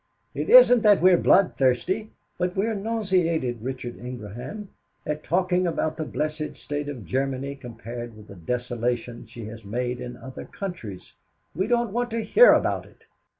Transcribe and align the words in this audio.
It 0.33 0.49
isn't 0.49 0.81
that 0.81 0.99
we 0.99 1.11
are 1.11 1.17
bloodthirsty, 1.17 2.09
but 2.39 2.55
we 2.55 2.65
are 2.65 2.73
nauseated, 2.73 3.61
Richard 3.61 3.99
Ingraham, 3.99 4.69
at 5.05 5.23
talking 5.23 5.67
about 5.67 5.95
the 5.95 6.05
blessed 6.05 6.55
state 6.55 6.89
of 6.89 7.05
Germany 7.05 7.53
compared 7.55 8.17
with 8.17 8.27
the 8.27 8.35
desolation 8.35 9.27
she 9.27 9.45
has 9.45 9.63
made 9.63 10.01
in 10.01 10.17
other 10.17 10.45
countries. 10.45 11.13
We 11.53 11.67
don't 11.67 11.93
want 11.93 12.09
to 12.09 12.23
hear 12.23 12.51
about 12.51 12.87
it." 12.87 13.03